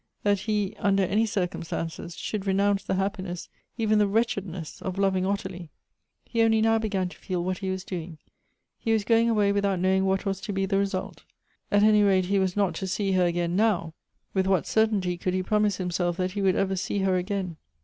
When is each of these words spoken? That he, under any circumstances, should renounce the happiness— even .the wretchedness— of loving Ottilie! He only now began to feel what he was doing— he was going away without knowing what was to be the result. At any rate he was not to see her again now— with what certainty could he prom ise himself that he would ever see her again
That 0.23 0.39
he, 0.39 0.75
under 0.79 1.03
any 1.03 1.27
circumstances, 1.27 2.15
should 2.17 2.47
renounce 2.47 2.81
the 2.83 2.95
happiness— 2.95 3.49
even 3.77 3.99
.the 3.99 4.07
wretchedness— 4.07 4.81
of 4.81 4.97
loving 4.97 5.27
Ottilie! 5.27 5.69
He 6.25 6.41
only 6.41 6.59
now 6.59 6.79
began 6.79 7.07
to 7.09 7.17
feel 7.17 7.43
what 7.43 7.59
he 7.59 7.69
was 7.69 7.83
doing— 7.83 8.17
he 8.79 8.93
was 8.93 9.03
going 9.03 9.29
away 9.29 9.51
without 9.51 9.77
knowing 9.79 10.05
what 10.05 10.25
was 10.25 10.41
to 10.41 10.53
be 10.53 10.65
the 10.65 10.79
result. 10.79 11.23
At 11.71 11.83
any 11.83 12.01
rate 12.01 12.25
he 12.25 12.39
was 12.39 12.57
not 12.57 12.73
to 12.77 12.87
see 12.87 13.11
her 13.11 13.25
again 13.27 13.55
now— 13.55 13.93
with 14.33 14.47
what 14.47 14.65
certainty 14.65 15.17
could 15.19 15.35
he 15.35 15.43
prom 15.43 15.65
ise 15.65 15.75
himself 15.77 16.17
that 16.17 16.31
he 16.31 16.41
would 16.41 16.55
ever 16.55 16.75
see 16.75 16.97
her 17.01 17.15
again 17.15 17.57